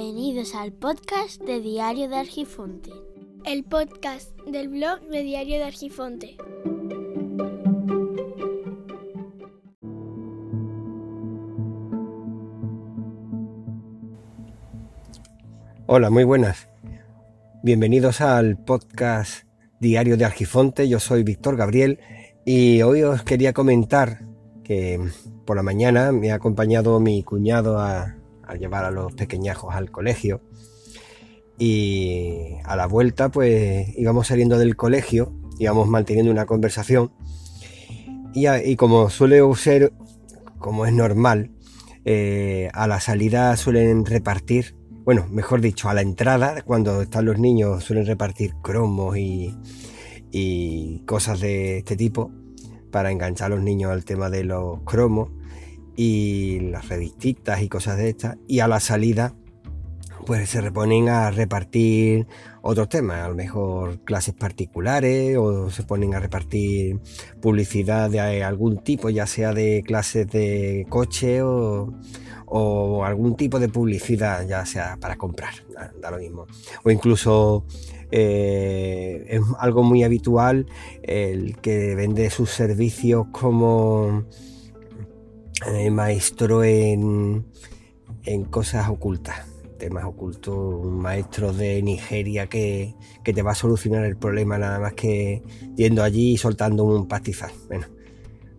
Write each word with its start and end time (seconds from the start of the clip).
Bienvenidos 0.00 0.54
al 0.54 0.72
podcast 0.72 1.42
de 1.42 1.60
Diario 1.60 2.08
de 2.08 2.14
Argifonte. 2.14 2.92
El 3.44 3.64
podcast 3.64 4.30
del 4.46 4.68
blog 4.68 5.00
de 5.10 5.24
Diario 5.24 5.56
de 5.56 5.64
Argifonte. 5.64 6.36
Hola, 15.88 16.10
muy 16.10 16.22
buenas. 16.22 16.68
Bienvenidos 17.64 18.20
al 18.20 18.56
podcast 18.56 19.48
Diario 19.80 20.16
de 20.16 20.26
Argifonte. 20.26 20.88
Yo 20.88 21.00
soy 21.00 21.24
Víctor 21.24 21.56
Gabriel 21.56 21.98
y 22.44 22.82
hoy 22.82 23.02
os 23.02 23.24
quería 23.24 23.52
comentar 23.52 24.20
que 24.62 25.00
por 25.44 25.56
la 25.56 25.64
mañana 25.64 26.12
me 26.12 26.30
ha 26.30 26.36
acompañado 26.36 27.00
mi 27.00 27.24
cuñado 27.24 27.80
a, 27.80 28.14
llevar 28.54 28.84
a 28.84 28.90
los 28.90 29.12
pequeñajos 29.12 29.74
al 29.74 29.90
colegio. 29.90 30.40
Y 31.58 32.54
a 32.64 32.76
la 32.76 32.86
vuelta 32.86 33.30
pues 33.30 33.88
íbamos 33.96 34.28
saliendo 34.28 34.58
del 34.58 34.76
colegio, 34.76 35.32
íbamos 35.58 35.88
manteniendo 35.88 36.30
una 36.30 36.46
conversación. 36.46 37.12
Y, 38.34 38.76
como 38.76 39.10
suele 39.10 39.40
ser, 39.56 39.92
como 40.58 40.86
es 40.86 40.92
normal, 40.92 41.50
eh, 42.04 42.70
a 42.72 42.86
la 42.86 43.00
salida 43.00 43.56
suelen 43.56 44.06
repartir, 44.06 44.76
bueno, 45.04 45.26
mejor 45.30 45.60
dicho, 45.60 45.88
a 45.88 45.94
la 45.94 46.02
entrada, 46.02 46.62
cuando 46.62 47.02
están 47.02 47.24
los 47.24 47.38
niños 47.38 47.82
suelen 47.82 48.06
repartir 48.06 48.54
cromos 48.62 49.16
y, 49.16 49.56
y 50.30 51.00
cosas 51.00 51.40
de 51.40 51.78
este 51.78 51.96
tipo 51.96 52.30
para 52.92 53.10
enganchar 53.10 53.46
a 53.52 53.56
los 53.56 53.64
niños 53.64 53.90
al 53.90 54.04
tema 54.04 54.30
de 54.30 54.44
los 54.44 54.80
cromos 54.82 55.30
y 56.00 56.60
las 56.60 56.88
revistitas 56.88 57.60
y 57.60 57.68
cosas 57.68 57.96
de 57.96 58.10
estas. 58.10 58.36
Y 58.46 58.60
a 58.60 58.68
la 58.68 58.78
salida, 58.78 59.34
pues 60.26 60.48
se 60.48 60.60
reponen 60.60 61.08
a 61.08 61.32
repartir 61.32 62.28
otros 62.62 62.88
temas, 62.88 63.24
a 63.24 63.28
lo 63.28 63.34
mejor 63.34 64.04
clases 64.04 64.32
particulares 64.34 65.36
o 65.36 65.70
se 65.70 65.82
ponen 65.82 66.14
a 66.14 66.20
repartir 66.20 67.00
publicidad 67.42 68.10
de 68.10 68.44
algún 68.44 68.78
tipo, 68.78 69.10
ya 69.10 69.26
sea 69.26 69.52
de 69.52 69.82
clases 69.84 70.28
de 70.28 70.86
coche 70.88 71.42
o, 71.42 71.92
algún 73.04 73.36
tipo 73.36 73.58
de 73.58 73.68
publicidad, 73.68 74.46
ya 74.46 74.64
sea 74.66 74.98
para 75.00 75.16
comprar, 75.16 75.54
da, 76.00 76.12
lo 76.12 76.18
mismo. 76.18 76.46
O 76.84 76.92
incluso 76.92 77.64
eh, 78.12 79.26
es 79.28 79.40
algo 79.58 79.82
muy 79.82 80.04
habitual 80.04 80.66
el 81.02 81.56
que 81.56 81.96
vende 81.96 82.30
sus 82.30 82.50
servicios 82.50 83.26
como 83.32 84.24
eh, 85.66 85.90
maestro 85.90 86.62
en, 86.64 87.46
cosas 88.50 88.88
ocultas 88.88 89.46
temas 89.78 90.04
ocultos, 90.04 90.56
un 90.56 90.98
maestro 90.98 91.52
de 91.52 91.80
Nigeria 91.82 92.48
que, 92.48 92.96
que, 93.22 93.32
te 93.32 93.42
va 93.42 93.52
a 93.52 93.54
solucionar 93.54 94.04
el 94.04 94.16
problema 94.16 94.58
nada 94.58 94.80
más 94.80 94.94
que 94.94 95.44
yendo 95.76 96.02
allí 96.02 96.32
y 96.32 96.36
soltando 96.36 96.82
un 96.82 97.06
pastizal. 97.06 97.52
Bueno, 97.68 97.86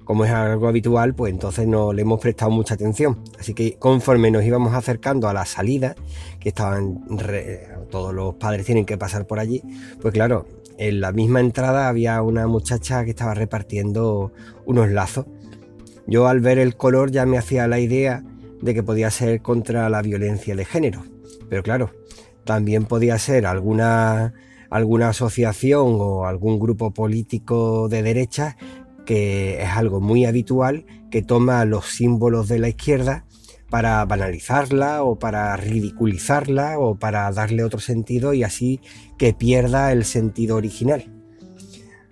como 0.09 0.25
es 0.25 0.31
algo 0.31 0.67
habitual, 0.67 1.13
pues 1.13 1.31
entonces 1.31 1.67
no 1.67 1.93
le 1.93 2.01
hemos 2.01 2.19
prestado 2.19 2.49
mucha 2.49 2.73
atención. 2.73 3.19
Así 3.37 3.53
que 3.53 3.77
conforme 3.77 4.31
nos 4.31 4.43
íbamos 4.43 4.73
acercando 4.73 5.29
a 5.29 5.33
la 5.33 5.45
salida, 5.45 5.93
que 6.39 6.49
estaban 6.49 7.05
todos 7.91 8.11
los 8.11 8.33
padres 8.33 8.65
tienen 8.65 8.87
que 8.87 8.97
pasar 8.97 9.27
por 9.27 9.39
allí, 9.39 9.61
pues 10.01 10.11
claro, 10.11 10.47
en 10.79 10.99
la 10.99 11.11
misma 11.11 11.41
entrada 11.41 11.89
había 11.89 12.23
una 12.23 12.47
muchacha 12.47 13.03
que 13.03 13.11
estaba 13.11 13.35
repartiendo 13.35 14.31
unos 14.65 14.89
lazos. 14.89 15.27
Yo 16.09 16.27
al 16.27 16.39
ver 16.39 16.57
el 16.57 16.75
color 16.75 17.11
ya 17.11 17.27
me 17.27 17.37
hacía 17.37 17.67
la 17.67 17.79
idea 17.79 18.23
de 18.63 18.73
que 18.73 18.81
podía 18.81 19.11
ser 19.11 19.43
contra 19.43 19.87
la 19.89 20.01
violencia 20.01 20.55
de 20.55 20.65
género. 20.65 21.03
Pero 21.49 21.61
claro, 21.61 21.91
también 22.45 22.85
podía 22.85 23.19
ser 23.19 23.45
alguna, 23.45 24.33
alguna 24.71 25.09
asociación 25.09 25.97
o 25.99 26.25
algún 26.25 26.59
grupo 26.59 26.91
político 26.91 27.87
de 27.89 28.01
derecha 28.01 28.57
que 29.05 29.61
es 29.61 29.69
algo 29.69 30.01
muy 30.01 30.25
habitual, 30.25 30.85
que 31.11 31.21
toma 31.21 31.63
los 31.65 31.85
símbolos 31.85 32.47
de 32.47 32.57
la 32.57 32.69
izquierda 32.69 33.25
para 33.69 34.03
banalizarla 34.05 35.03
o 35.03 35.19
para 35.19 35.55
ridiculizarla 35.57 36.79
o 36.79 36.95
para 36.95 37.31
darle 37.31 37.63
otro 37.63 37.79
sentido 37.79 38.33
y 38.33 38.43
así 38.43 38.81
que 39.19 39.33
pierda 39.33 39.91
el 39.91 40.05
sentido 40.05 40.55
original. 40.55 41.05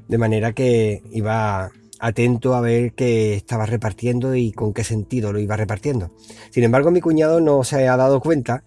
De 0.07 0.17
manera 0.19 0.53
que 0.53 1.01
iba 1.11 1.71
atento 1.99 2.55
a 2.55 2.61
ver 2.61 2.93
qué 2.93 3.35
estaba 3.35 3.65
repartiendo 3.65 4.35
y 4.35 4.51
con 4.51 4.73
qué 4.73 4.83
sentido 4.83 5.33
lo 5.33 5.39
iba 5.39 5.55
repartiendo. 5.55 6.11
Sin 6.51 6.63
embargo, 6.63 6.91
mi 6.91 7.01
cuñado 7.01 7.39
no 7.39 7.63
se 7.63 7.87
ha 7.87 7.97
dado 7.97 8.19
cuenta 8.19 8.63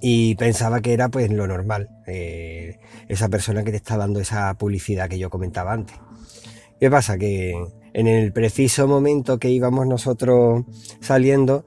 y 0.00 0.34
pensaba 0.36 0.80
que 0.80 0.92
era 0.92 1.08
pues 1.08 1.30
lo 1.30 1.46
normal, 1.46 1.88
eh, 2.06 2.78
esa 3.08 3.28
persona 3.28 3.64
que 3.64 3.70
te 3.70 3.78
está 3.78 3.96
dando 3.96 4.20
esa 4.20 4.52
publicidad 4.54 5.08
que 5.08 5.18
yo 5.18 5.30
comentaba 5.30 5.72
antes. 5.72 5.96
¿Qué 6.78 6.90
pasa? 6.90 7.18
Que 7.18 7.54
en 7.92 8.06
el 8.06 8.32
preciso 8.32 8.86
momento 8.86 9.38
que 9.38 9.50
íbamos 9.50 9.86
nosotros 9.86 10.64
saliendo, 11.00 11.64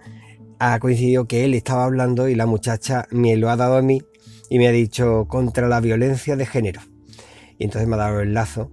ha 0.59 0.79
coincidido 0.79 1.25
que 1.25 1.45
él 1.45 1.53
estaba 1.53 1.83
hablando 1.83 2.29
y 2.29 2.35
la 2.35 2.45
muchacha 2.45 3.05
me 3.11 3.35
lo 3.35 3.49
ha 3.49 3.55
dado 3.55 3.77
a 3.77 3.81
mí 3.81 4.01
y 4.49 4.59
me 4.59 4.67
ha 4.67 4.71
dicho 4.71 5.25
contra 5.27 5.67
la 5.67 5.81
violencia 5.81 6.35
de 6.35 6.45
género. 6.45 6.81
Y 7.57 7.65
entonces 7.65 7.87
me 7.87 7.95
ha 7.95 7.99
dado 7.99 8.21
el 8.21 8.33
lazo 8.33 8.71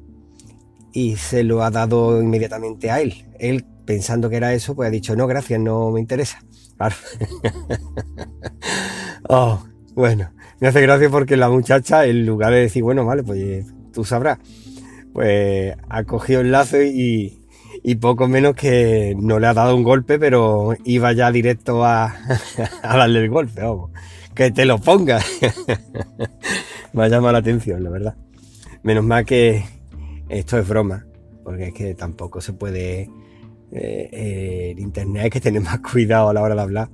y 0.92 1.16
se 1.16 1.44
lo 1.44 1.62
ha 1.62 1.70
dado 1.70 2.20
inmediatamente 2.20 2.90
a 2.90 3.00
él. 3.00 3.26
Él, 3.38 3.64
pensando 3.84 4.28
que 4.30 4.36
era 4.36 4.52
eso, 4.54 4.74
pues 4.74 4.88
ha 4.88 4.90
dicho, 4.90 5.16
no, 5.16 5.26
gracias, 5.26 5.60
no 5.60 5.90
me 5.90 6.00
interesa. 6.00 6.42
Claro. 6.76 6.96
oh, 9.28 9.64
bueno, 9.94 10.32
me 10.60 10.68
hace 10.68 10.80
gracia 10.80 11.10
porque 11.10 11.36
la 11.36 11.50
muchacha, 11.50 12.06
en 12.06 12.26
lugar 12.26 12.52
de 12.52 12.60
decir, 12.60 12.82
bueno, 12.82 13.04
vale, 13.04 13.22
pues 13.22 13.66
tú 13.92 14.04
sabrás, 14.04 14.38
pues 15.12 15.74
ha 15.88 16.04
cogido 16.04 16.40
el 16.40 16.52
lazo 16.52 16.80
y, 16.82 17.36
poco 18.00 18.28
menos 18.28 18.54
que 18.54 19.14
no 19.18 19.38
le 19.38 19.46
ha 19.46 19.54
dado 19.54 19.74
un 19.74 19.82
golpe, 19.82 20.18
pero 20.18 20.74
iba 20.84 21.12
ya 21.12 21.30
directo 21.32 21.84
a, 21.84 22.14
darle 22.82 23.20
el 23.20 23.28
golpe, 23.28 23.62
vamos. 23.62 23.90
Que 24.34 24.50
te 24.50 24.64
lo 24.64 24.78
ponga. 24.78 25.20
Me 26.92 27.04
ha 27.04 27.08
llamado 27.08 27.32
la 27.32 27.38
atención, 27.40 27.82
la 27.82 27.90
verdad. 27.90 28.16
Menos 28.82 29.04
mal 29.04 29.26
que 29.26 29.64
esto 30.30 30.58
es 30.58 30.68
broma, 30.68 31.06
porque 31.44 31.68
es 31.68 31.74
que 31.74 31.94
tampoco 31.94 32.40
se 32.40 32.52
puede. 32.52 33.10
Eh, 33.72 34.70
en 34.72 34.78
internet 34.80 35.24
hay 35.24 35.30
que 35.30 35.40
tener 35.40 35.62
más 35.62 35.80
cuidado 35.80 36.28
a 36.30 36.34
la 36.34 36.42
hora 36.42 36.54
de 36.54 36.60
hablar. 36.62 36.90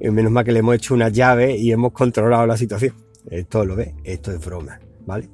menos 0.00 0.30
mal 0.30 0.44
que 0.44 0.52
le 0.52 0.60
hemos 0.60 0.76
hecho 0.76 0.94
una 0.94 1.08
llave 1.08 1.56
y 1.56 1.72
hemos 1.72 1.92
controlado 1.92 2.46
la 2.46 2.56
situación. 2.56 2.94
Esto 3.30 3.64
lo 3.64 3.74
ve, 3.74 3.94
esto 4.04 4.30
es 4.32 4.44
broma, 4.44 4.78
¿vale? 5.06 5.28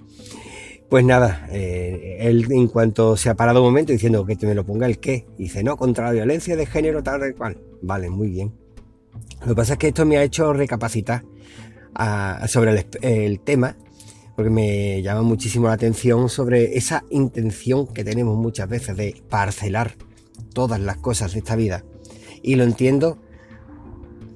Pues 0.90 1.04
nada, 1.04 1.46
eh, 1.52 2.16
él 2.18 2.46
en 2.50 2.66
cuanto 2.66 3.16
se 3.16 3.30
ha 3.30 3.36
parado 3.36 3.60
un 3.60 3.66
momento 3.66 3.92
diciendo 3.92 4.26
que 4.26 4.34
te 4.34 4.44
me 4.44 4.56
lo 4.56 4.66
ponga 4.66 4.86
el 4.86 4.98
qué, 4.98 5.24
dice, 5.38 5.62
no, 5.62 5.76
contra 5.76 6.06
la 6.06 6.10
violencia 6.10 6.56
de 6.56 6.66
género, 6.66 7.00
tal 7.00 7.32
cual. 7.36 7.58
Vale, 7.80 8.10
muy 8.10 8.28
bien. 8.28 8.52
Lo 9.42 9.48
que 9.48 9.54
pasa 9.54 9.74
es 9.74 9.78
que 9.78 9.88
esto 9.88 10.04
me 10.04 10.18
ha 10.18 10.24
hecho 10.24 10.52
recapacitar 10.52 11.22
ah, 11.94 12.44
sobre 12.48 12.86
el, 13.02 13.38
tema, 13.38 13.76
porque 14.40 14.48
me 14.48 15.02
llama 15.02 15.20
muchísimo 15.20 15.66
la 15.66 15.74
atención 15.74 16.30
sobre 16.30 16.78
esa 16.78 17.04
intención 17.10 17.86
que 17.86 18.04
tenemos 18.04 18.38
muchas 18.38 18.70
veces 18.70 18.96
de 18.96 19.22
parcelar 19.28 19.96
todas 20.54 20.80
las 20.80 20.96
cosas 20.96 21.34
de 21.34 21.40
esta 21.40 21.56
vida. 21.56 21.84
Y 22.42 22.54
lo 22.54 22.64
entiendo 22.64 23.18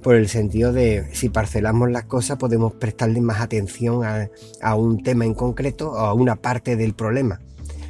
por 0.03 0.13
el 0.13 0.27
sentido 0.29 0.73
de 0.73 1.07
si 1.13 1.29
parcelamos 1.29 1.89
las 1.89 2.03
cosas 2.03 2.37
podemos 2.37 2.73
prestarle 2.73 3.19
más 3.19 3.41
atención 3.41 4.03
a, 4.61 4.75
un 4.75 5.01
tema 5.01 5.25
en 5.25 5.33
concreto 5.33 5.93
o 5.93 5.97
a 5.97 6.13
una 6.13 6.35
parte 6.35 6.75
del 6.75 6.93
problema. 6.93 7.41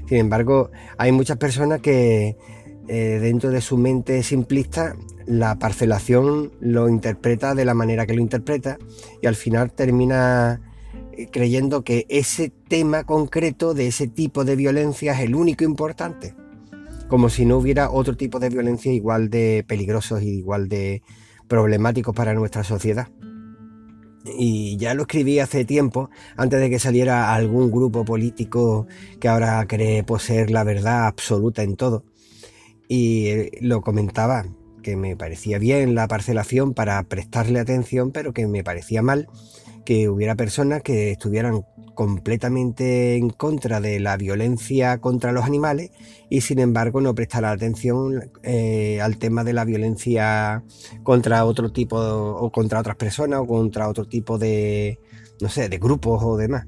Sin 0.07 0.19
embargo, 0.19 0.71
hay 0.97 1.12
muchas 1.12 1.35
personas 1.35 1.81
que 1.81 2.38
eh, 2.88 3.19
dentro 3.21 3.50
de 3.50 3.59
su 3.59 3.77
mente 3.77 4.23
simplista 4.23 4.95
la 5.25 5.59
parcelación 5.59 6.53
lo 6.62 6.88
interpreta 6.88 7.56
de 7.56 7.65
la 7.65 7.73
manera 7.73 8.06
que 8.06 8.13
lo 8.13 8.21
interpreta 8.21 8.77
y 9.21 9.27
al 9.27 9.35
final 9.35 9.73
termina 9.73 10.62
creyendo 11.31 11.83
que 11.83 12.06
ese 12.09 12.50
tema 12.50 13.03
concreto 13.03 13.73
de 13.73 13.88
ese 13.88 14.07
tipo 14.07 14.45
de 14.45 14.56
violencia 14.56 15.13
es 15.13 15.19
el 15.21 15.35
único 15.35 15.63
importante, 15.63 16.35
como 17.07 17.29
si 17.29 17.45
no 17.45 17.57
hubiera 17.57 17.89
otro 17.91 18.15
tipo 18.15 18.39
de 18.39 18.50
violencia 18.50 18.91
igual 18.91 19.29
de 19.29 19.63
peligrosos 19.67 20.21
y 20.21 20.29
igual 20.29 20.69
de, 20.69 21.01
problemáticos 21.47 22.15
para 22.15 22.33
nuestra 22.33 22.63
sociedad. 22.63 23.07
Y 24.38 24.77
ya 24.77 24.95
lo 24.95 25.03
escribí 25.03 25.39
hace 25.39 25.65
tiempo, 25.65 26.09
antes 26.35 26.59
de 26.59 26.69
que 26.69 26.79
saliera 26.79 27.33
algún 27.33 27.69
grupo 27.69 28.06
político 28.06 28.88
que 29.19 29.27
ahora 29.27 29.65
cree 29.67 30.03
poseer 30.03 30.50
la 30.50 30.63
verdad 30.63 31.06
absoluta 31.06 31.62
en 31.62 31.75
todo. 31.75 32.03
Y 32.88 33.27
eh, 33.27 33.51
lo 33.62 33.81
comentaba, 33.81 34.45
que 34.81 34.95
me 34.95 35.15
parecía 35.15 35.59
bien 35.59 35.95
la 35.95 36.07
parcelación 36.07 36.73
para 36.73 37.01
prestarle 37.03 37.59
atención, 37.59 38.12
pero 38.12 38.33
que 38.33 38.47
me 38.47 38.63
parecía 38.63 39.01
mal 39.01 39.27
que 39.85 40.09
hubiera 40.09 40.35
personas 40.35 40.81
que 40.81 41.11
estuvieran 41.11 41.63
completamente 41.93 43.15
en 43.15 43.29
contra 43.29 43.79
de 43.79 43.99
la 43.99 44.17
violencia 44.17 44.97
contra 44.99 45.31
los 45.31 45.45
animales 45.45 45.91
y 46.29 46.41
sin 46.41 46.59
embargo 46.59 46.99
no 47.01 47.15
prestar 47.15 47.45
atención 47.45 48.31
eh, 48.43 48.99
al 49.01 49.17
tema 49.17 49.43
de 49.43 49.53
la 49.53 49.63
violencia 49.63 50.63
contra 51.03 51.45
otro 51.45 51.71
tipo 51.71 51.97
o 51.97 52.51
contra 52.51 52.79
otras 52.79 52.97
personas 52.97 53.39
o 53.39 53.47
contra 53.47 53.87
otro 53.87 54.05
tipo 54.05 54.37
de, 54.37 54.99
no 55.39 55.49
sé, 55.49 55.69
de 55.69 55.77
grupos 55.77 56.21
o 56.23 56.35
demás. 56.35 56.67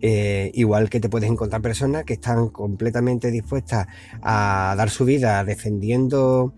Eh, 0.00 0.50
igual 0.54 0.90
que 0.90 1.00
te 1.00 1.08
puedes 1.08 1.30
encontrar 1.30 1.62
personas 1.62 2.04
que 2.04 2.14
están 2.14 2.48
completamente 2.48 3.30
dispuestas 3.30 3.86
a 4.22 4.74
dar 4.76 4.90
su 4.90 5.04
vida 5.04 5.42
defendiendo 5.44 6.52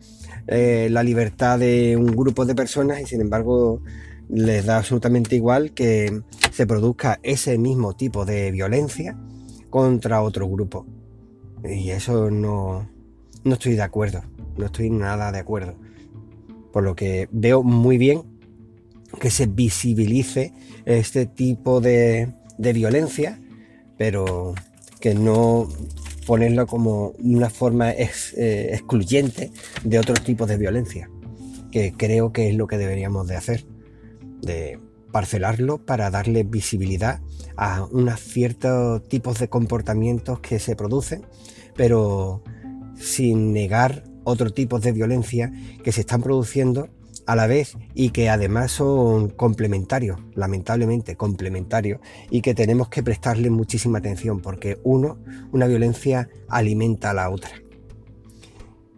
eh, 0.49 0.89
la 0.91 1.03
libertad 1.03 1.59
de 1.59 1.97
un 1.97 2.07
grupo 2.07 2.45
de 2.45 2.55
personas 2.55 3.01
y 3.01 3.07
sin 3.07 3.21
embargo 3.21 3.83
les 4.29 4.67
da 4.67 4.79
absolutamente 4.79 5.37
igual 5.37 5.73
que 5.73 6.23
se 6.51 6.67
produzca 6.67 7.21
ese 7.23 7.59
mismo 7.59 7.95
tipo 7.95 8.25
de 8.25 8.51
violencia 8.51 9.17
contra 9.71 10.23
otro 10.23 10.49
grupo. 10.49 10.87
Y 11.65 11.91
eso 11.91 12.31
no, 12.31 12.89
no 13.45 13.55
estoy 13.55 13.75
de 13.75 13.83
acuerdo, 13.83 14.23
no 14.57 14.67
estoy 14.67 14.91
nada 14.91 15.33
de 15.33 15.39
acuerdo. 15.39 15.77
Por 16.73 16.85
lo 16.85 16.95
que 16.95 17.29
veo 17.31 17.63
muy 17.63 17.99
bien 17.99 18.23
que 19.21 19.31
se 19.31 19.47
visibilice 19.47 20.53
este 20.85 21.27
tipo 21.27 21.81
de, 21.81 22.35
de 22.59 22.73
violencia, 22.73 23.41
pero 23.97 24.55
que 25.01 25.15
no 25.15 25.69
ponerlo 26.27 26.67
como 26.67 27.13
una 27.21 27.49
forma 27.49 27.93
eh, 27.93 28.69
excluyente 28.73 29.53
de 29.85 29.99
otros 29.99 30.23
tipos 30.25 30.49
de 30.49 30.59
violencia, 30.59 31.09
que 31.71 31.93
creo 31.97 32.33
que 32.33 32.51
es 32.51 32.57
lo 32.57 32.67
que 32.67 32.77
deberíamos 32.77 33.29
de 33.29 33.37
hacer 33.37 33.76
de 34.43 34.79
parcelarlo 35.13 35.79
para 35.79 36.11
darle 36.11 36.43
visibilidad 36.43 37.21
a 37.57 37.85
unos 37.91 38.21
ciertos 38.21 39.07
tipos 39.09 39.39
de 39.39 39.49
comportamientos 39.49 40.41
que 40.41 40.59
se 40.59 40.77
producen, 40.77 41.27
pero 41.75 42.43
sin 42.97 43.53
negar 43.53 44.05
otros 44.25 44.55
tipos 44.55 44.83
de 44.83 44.93
violencia 44.93 45.53
que 45.83 45.93
se 45.93 46.01
están 46.01 46.23
produciendo 46.23 46.89
a 47.27 47.35
la 47.35 47.47
vez 47.47 47.77
y 47.95 48.11
que 48.11 48.29
además 48.29 48.73
son 48.73 49.29
complementarios, 49.31 50.19
lamentablemente 50.35 51.17
complementarios, 51.17 52.01
y 52.31 52.41
que 52.41 52.55
tenemos 52.55 52.89
que 52.89 53.03
prestarle 53.03 53.51
muchísima 53.51 53.99
atención 53.99 54.41
porque 54.41 54.79
uno, 54.85 55.19
una 55.53 55.67
violencia 55.67 56.29
alimenta 56.49 57.11
a 57.11 57.15
la 57.15 57.31
otra. 57.31 57.51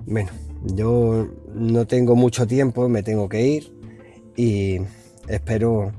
Bueno, 0.07 0.31
yo 0.63 1.29
no 1.55 1.87
tengo 1.87 2.17
mucho 2.17 2.47
tiempo, 2.47 2.89
me 2.89 3.03
tengo 3.03 3.29
que 3.29 3.47
ir 3.47 3.73
y 4.37 4.81
Espero 5.29 5.93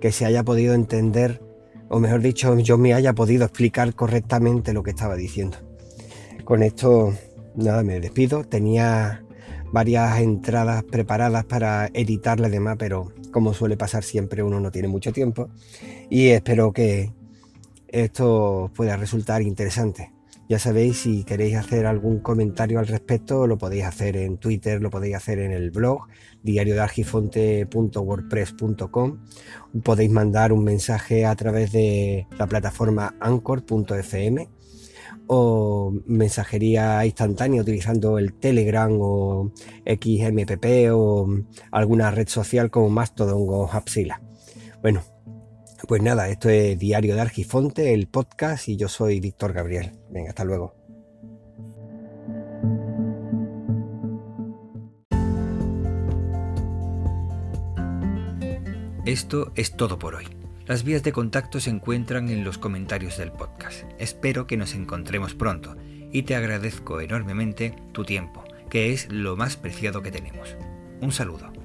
que 0.00 0.12
se 0.12 0.24
haya 0.24 0.44
podido 0.44 0.74
entender, 0.74 1.42
o 1.88 1.98
mejor 1.98 2.22
dicho, 2.22 2.56
yo 2.58 2.78
me 2.78 2.94
haya 2.94 3.12
podido 3.12 3.44
explicar 3.44 3.94
correctamente 3.94 4.72
lo 4.72 4.82
que 4.82 4.90
estaba 4.90 5.16
diciendo. 5.16 5.58
Con 6.44 6.62
esto, 6.62 7.12
nada, 7.54 7.82
me 7.82 8.00
despido. 8.00 8.44
Tenía 8.44 9.24
varias 9.72 10.20
entradas 10.20 10.84
preparadas 10.84 11.44
para 11.44 11.90
editarle 11.92 12.48
y 12.48 12.50
demás, 12.50 12.76
pero 12.78 13.12
como 13.32 13.54
suele 13.54 13.76
pasar 13.76 14.02
siempre, 14.04 14.42
uno 14.42 14.60
no 14.60 14.70
tiene 14.70 14.88
mucho 14.88 15.12
tiempo. 15.12 15.48
Y 16.08 16.28
espero 16.28 16.72
que 16.72 17.12
esto 17.88 18.70
pueda 18.74 18.96
resultar 18.96 19.42
interesante. 19.42 20.12
Ya 20.50 20.58
sabéis, 20.58 21.02
si 21.02 21.22
queréis 21.22 21.54
hacer 21.54 21.86
algún 21.86 22.18
comentario 22.18 22.80
al 22.80 22.88
respecto, 22.88 23.46
lo 23.46 23.56
podéis 23.56 23.84
hacer 23.84 24.16
en 24.16 24.36
Twitter, 24.36 24.82
lo 24.82 24.90
podéis 24.90 25.14
hacer 25.14 25.38
en 25.38 25.52
el 25.52 25.70
blog 25.70 26.08
diariodargifonte.wordpress.com. 26.42 29.24
Podéis 29.84 30.10
mandar 30.10 30.52
un 30.52 30.64
mensaje 30.64 31.24
a 31.24 31.36
través 31.36 31.70
de 31.70 32.26
la 32.36 32.48
plataforma 32.48 33.14
anchor.fm 33.20 34.48
o 35.28 35.94
mensajería 36.06 37.06
instantánea 37.06 37.62
utilizando 37.62 38.18
el 38.18 38.32
Telegram 38.32 38.90
o 39.00 39.52
XMPP 39.86 40.90
o 40.92 41.28
alguna 41.70 42.10
red 42.10 42.26
social 42.26 42.72
como 42.72 42.90
Mastodon 42.90 43.44
o 43.46 43.70
Hapsila. 43.72 44.20
Bueno, 44.82 45.04
pues 45.90 46.02
nada, 46.02 46.28
esto 46.28 46.48
es 46.48 46.78
Diario 46.78 47.16
de 47.16 47.20
Argifonte, 47.20 47.92
el 47.92 48.06
podcast, 48.06 48.68
y 48.68 48.76
yo 48.76 48.86
soy 48.86 49.18
Víctor 49.18 49.52
Gabriel. 49.52 49.90
Venga, 50.08 50.28
hasta 50.28 50.44
luego. 50.44 50.72
Esto 59.04 59.50
es 59.56 59.76
todo 59.76 59.98
por 59.98 60.14
hoy. 60.14 60.26
Las 60.64 60.84
vías 60.84 61.02
de 61.02 61.10
contacto 61.10 61.58
se 61.58 61.70
encuentran 61.70 62.28
en 62.28 62.44
los 62.44 62.56
comentarios 62.56 63.18
del 63.18 63.32
podcast. 63.32 63.82
Espero 63.98 64.46
que 64.46 64.56
nos 64.56 64.74
encontremos 64.74 65.34
pronto 65.34 65.74
y 66.12 66.22
te 66.22 66.36
agradezco 66.36 67.00
enormemente 67.00 67.74
tu 67.90 68.04
tiempo, 68.04 68.44
que 68.70 68.92
es 68.92 69.10
lo 69.10 69.34
más 69.36 69.56
preciado 69.56 70.02
que 70.02 70.12
tenemos. 70.12 70.56
Un 71.00 71.10
saludo. 71.10 71.59